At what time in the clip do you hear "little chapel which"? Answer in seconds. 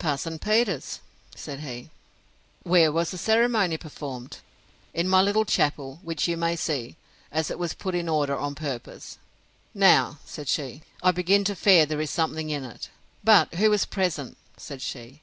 5.22-6.26